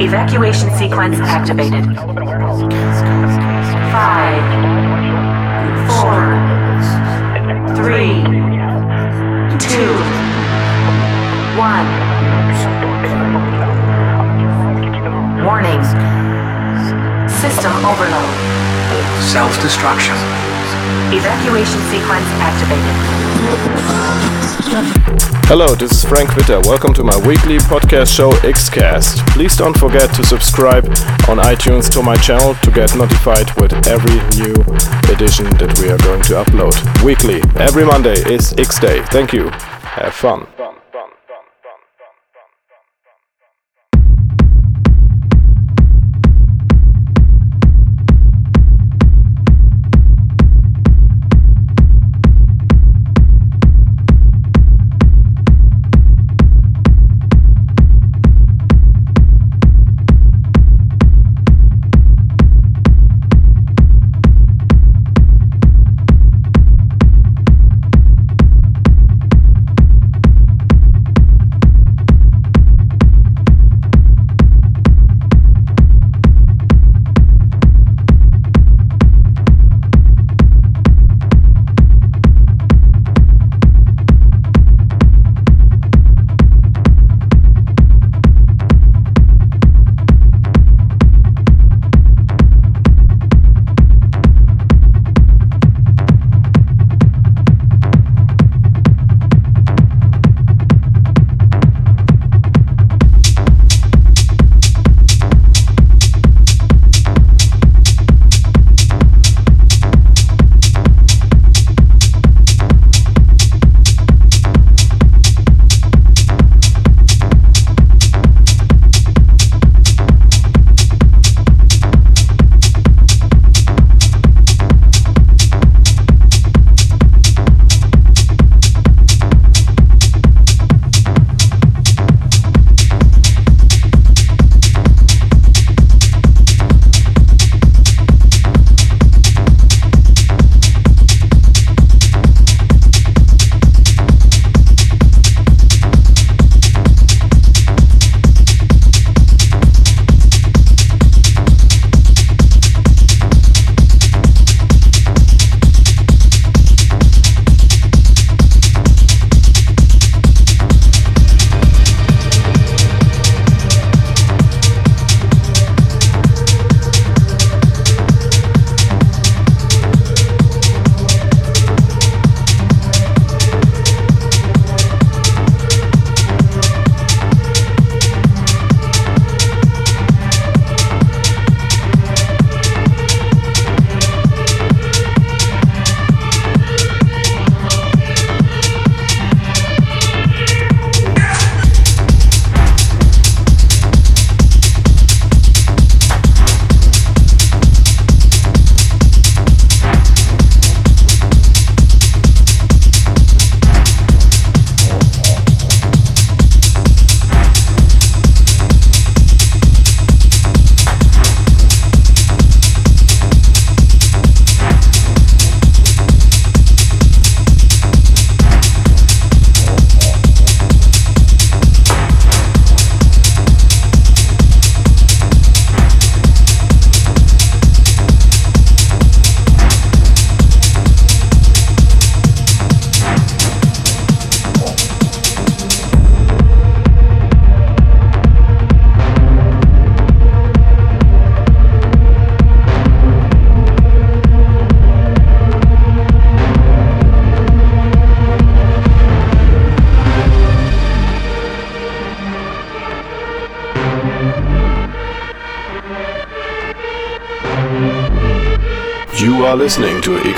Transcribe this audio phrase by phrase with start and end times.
[0.00, 1.84] Evacuation sequence activated.
[3.90, 4.44] Five,
[5.88, 6.36] four,
[7.74, 8.22] three,
[9.58, 9.94] two,
[11.56, 11.88] one.
[15.42, 15.82] Warning.
[17.30, 18.34] System overload.
[19.22, 20.37] Self-destruction.
[21.10, 22.94] Evacuation sequence activated.
[25.48, 26.60] Hello, this is Frank Witter.
[26.60, 29.26] Welcome to my weekly podcast show Xcast.
[29.28, 30.84] Please don't forget to subscribe
[31.26, 34.52] on iTunes to my channel to get notified with every new
[35.10, 37.40] edition that we are going to upload weekly.
[37.56, 39.00] Every Monday is X Day.
[39.06, 39.48] Thank you.
[39.48, 40.46] Have fun.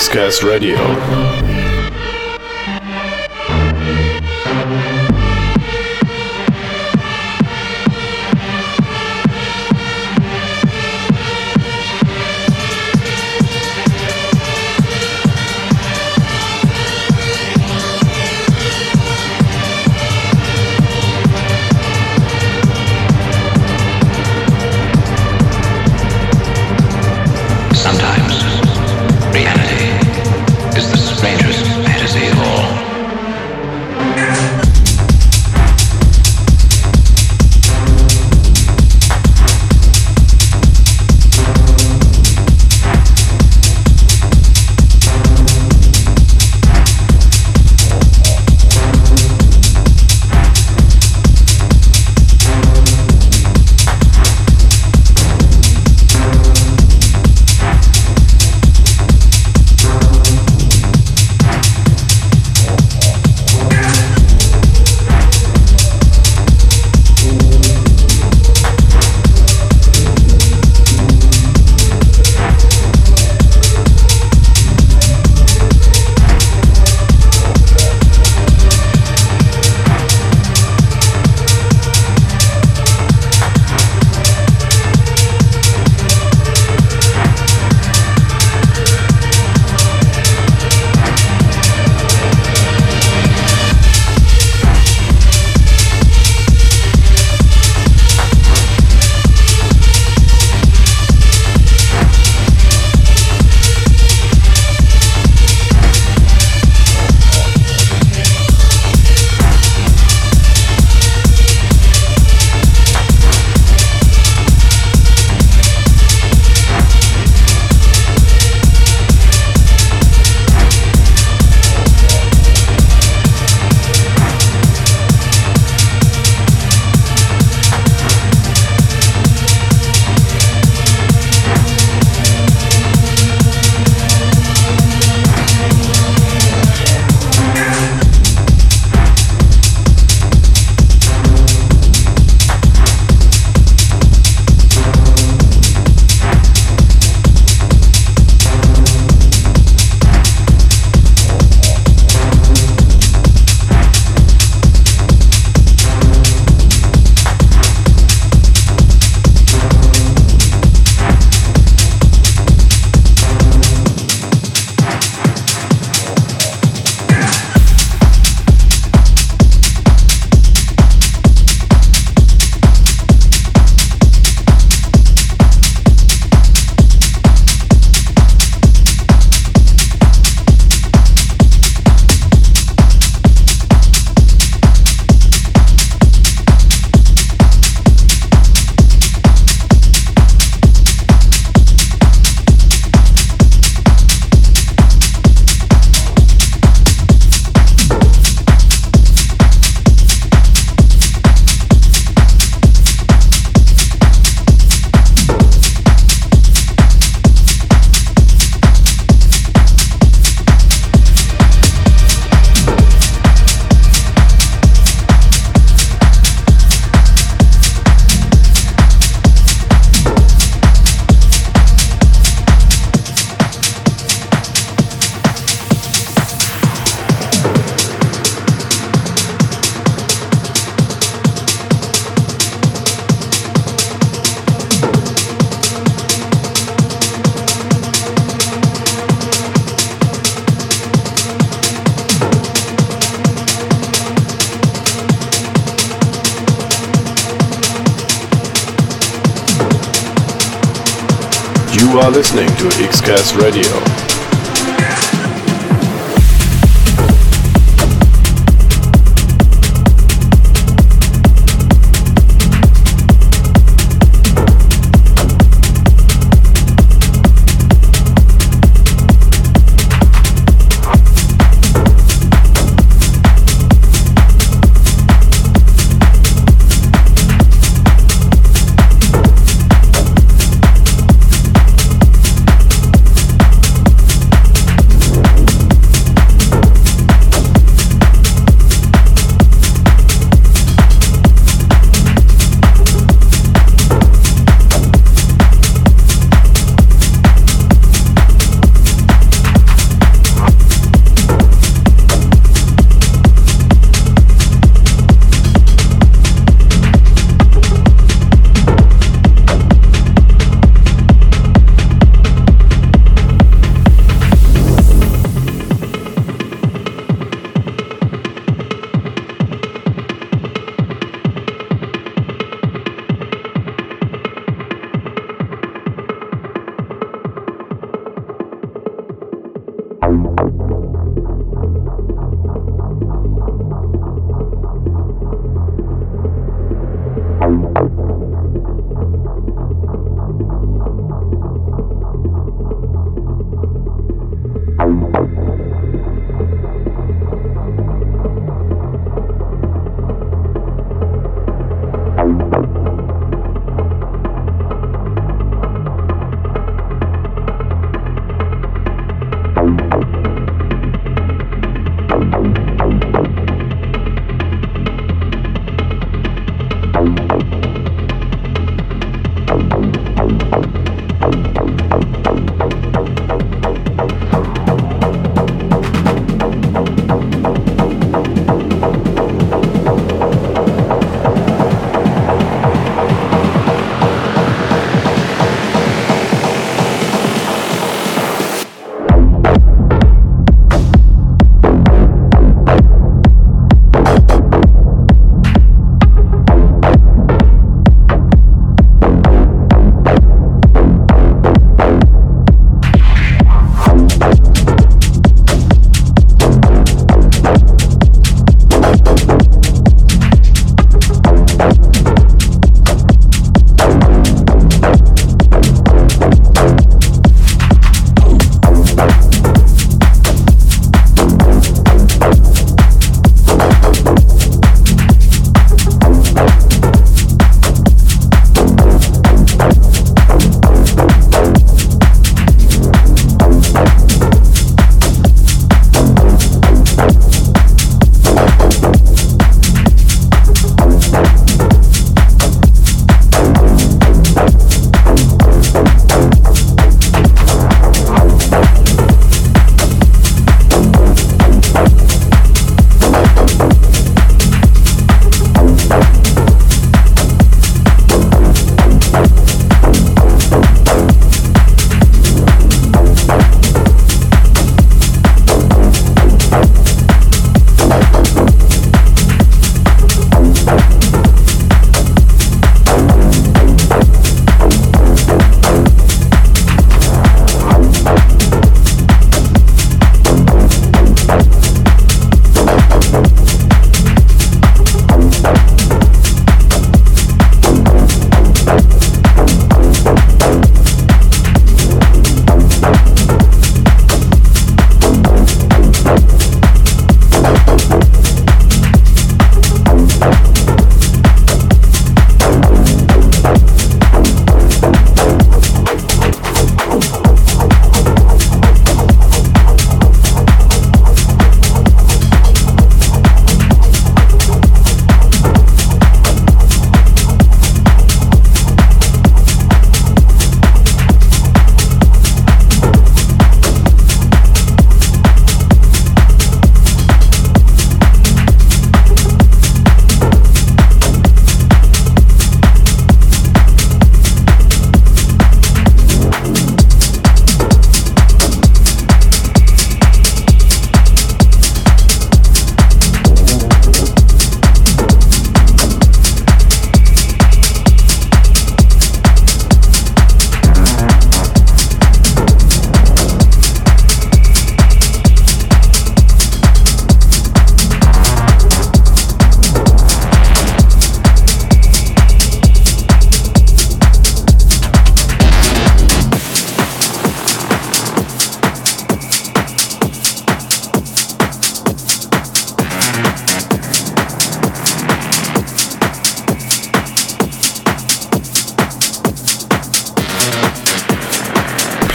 [0.00, 1.29] Listening to Xcast Radio.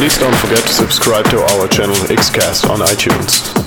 [0.06, 3.65] Please don't forget to subscribe to our channel Xcast on iTunes.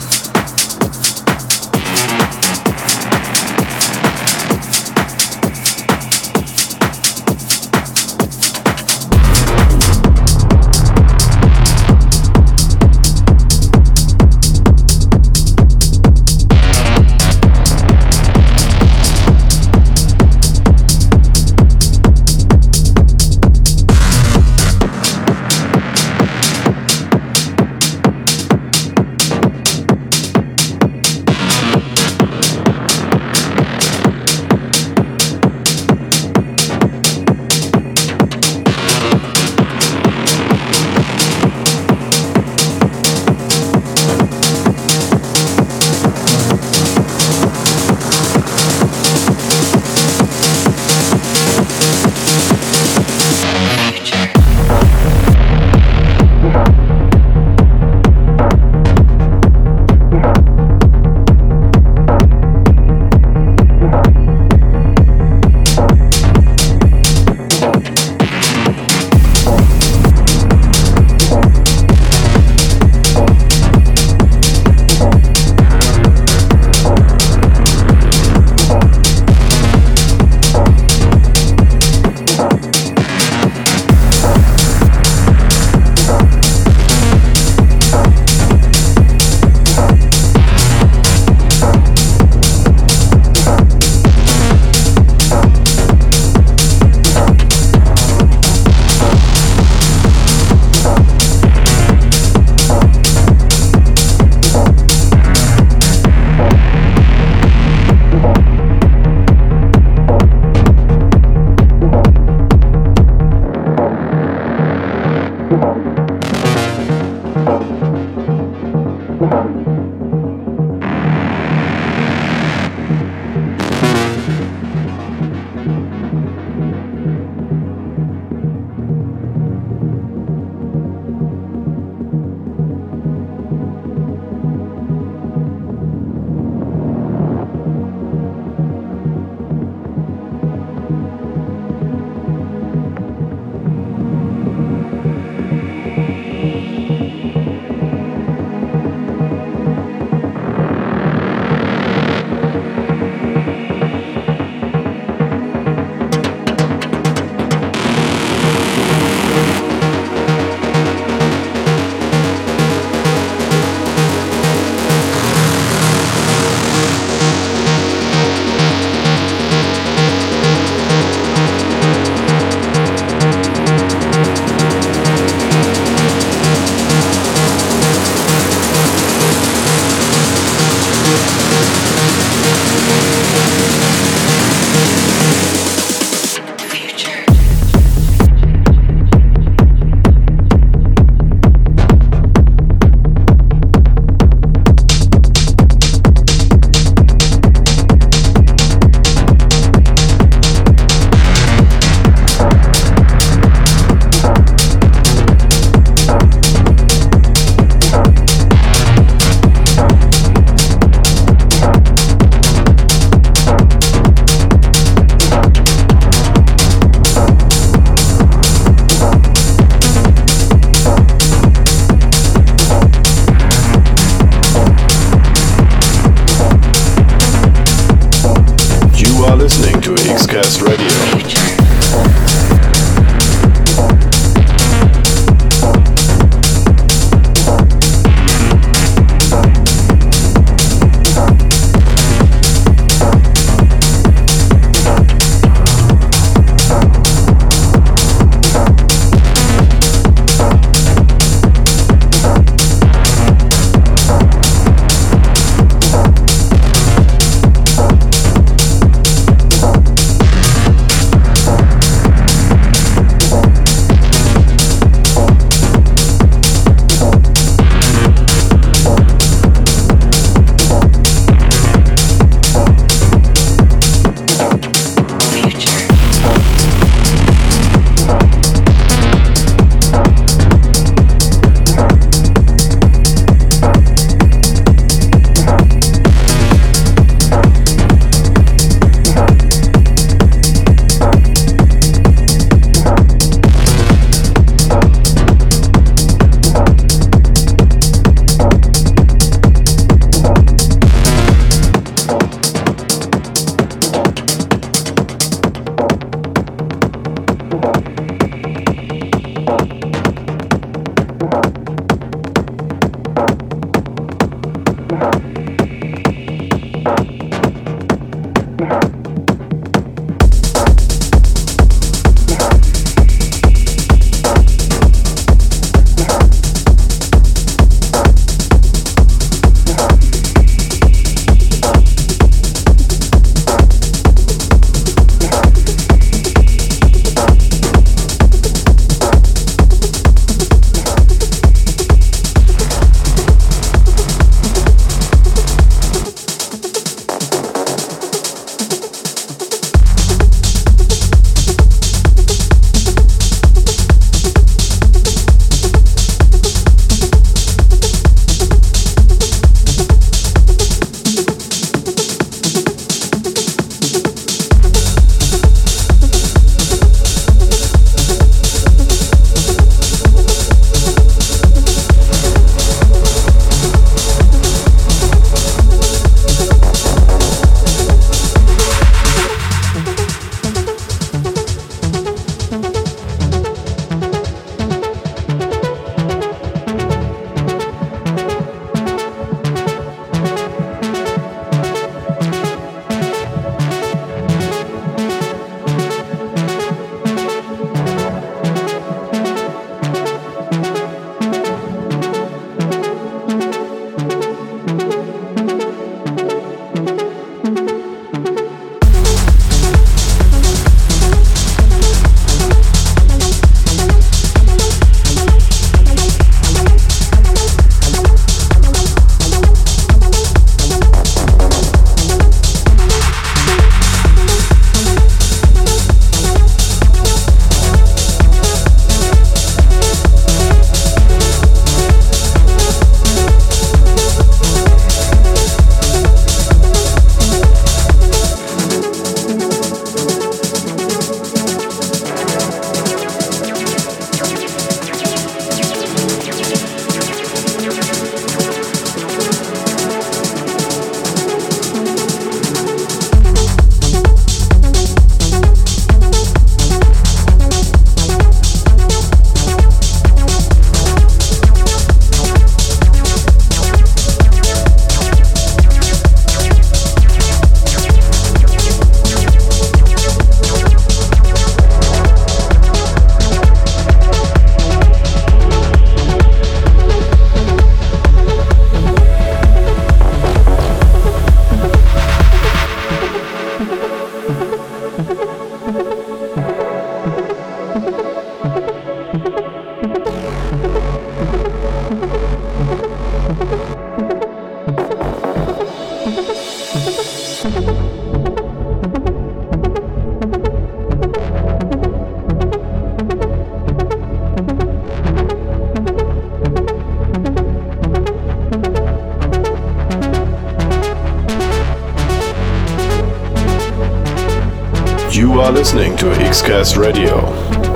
[515.27, 517.68] Listening to Xcast Radio.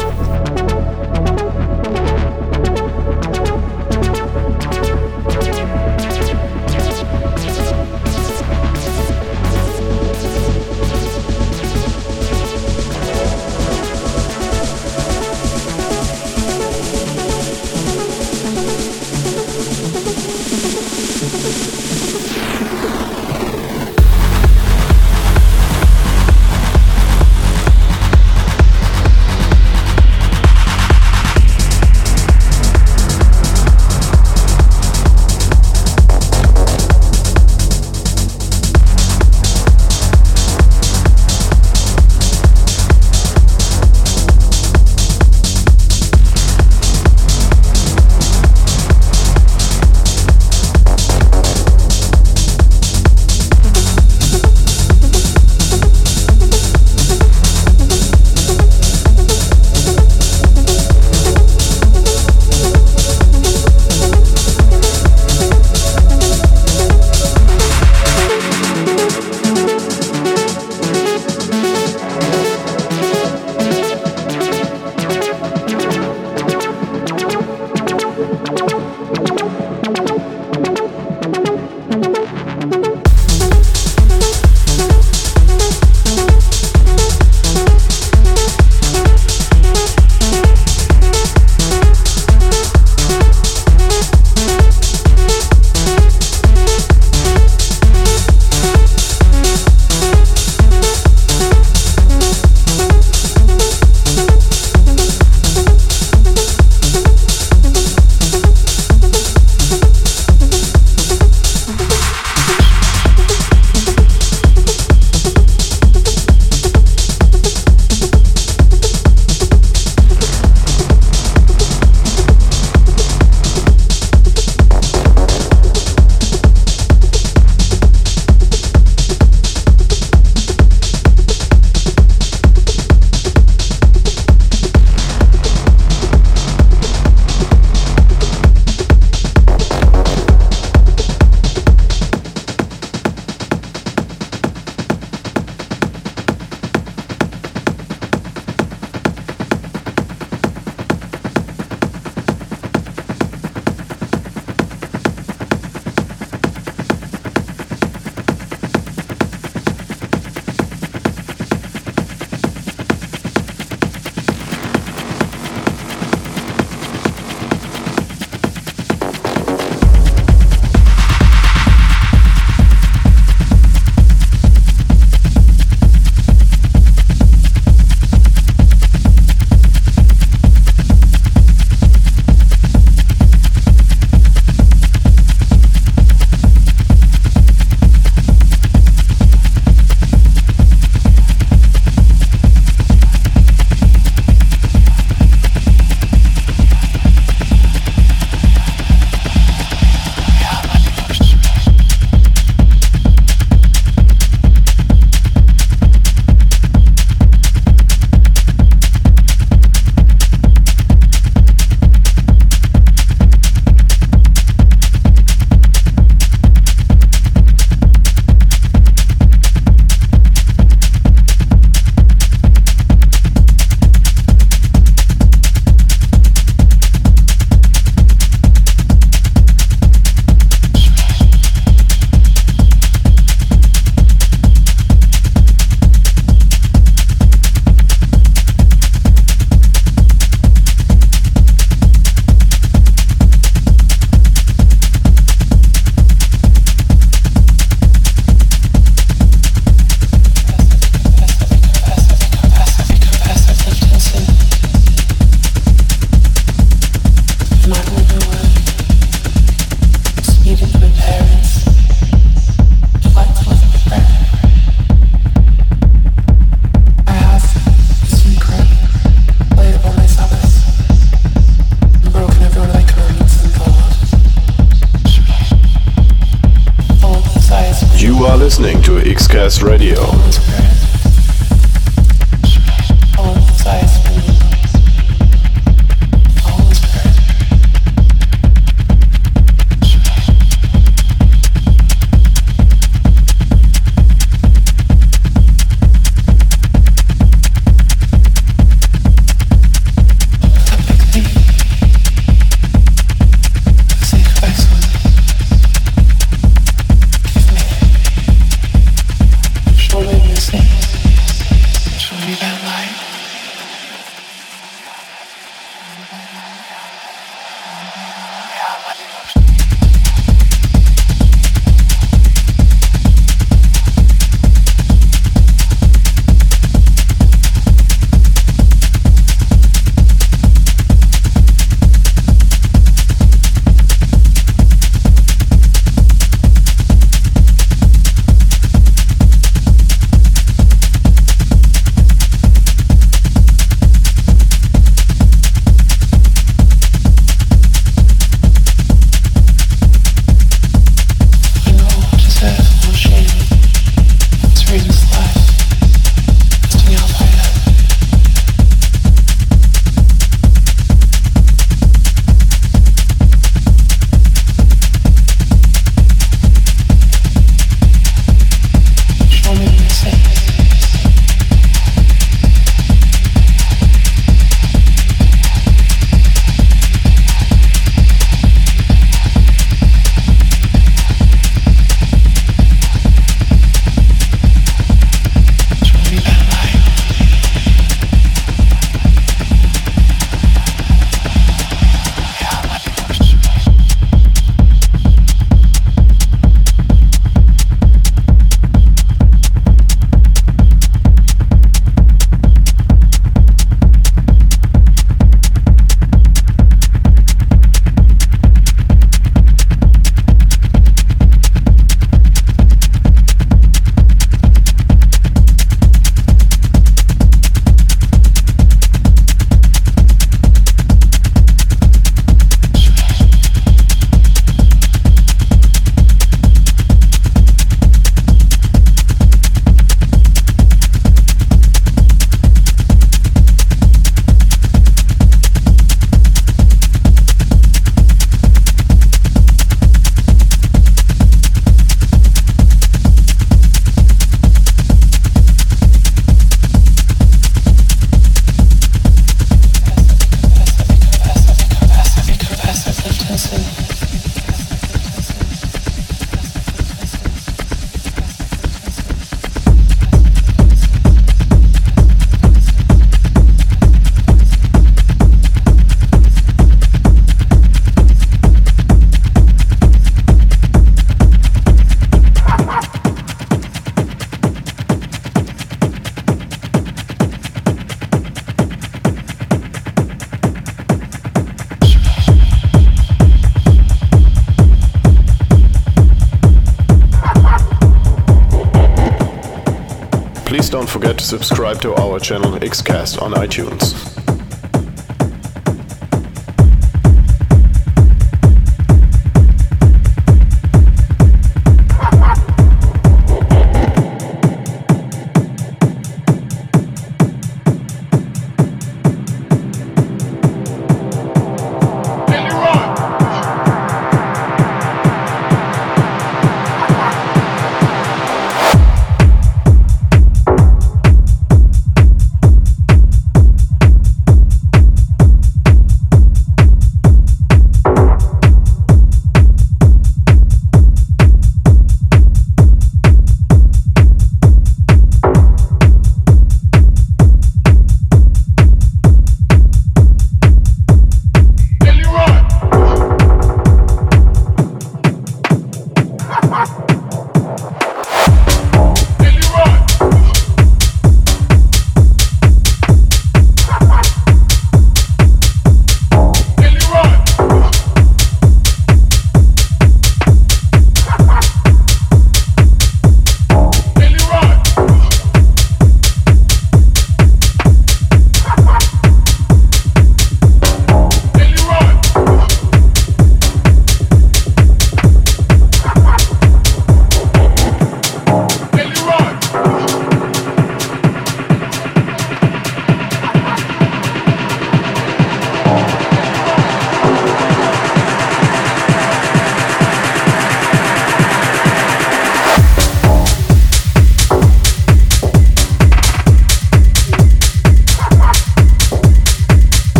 [491.20, 494.01] Subscribe to our channel Xcast on iTunes.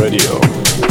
[0.00, 0.89] Radio.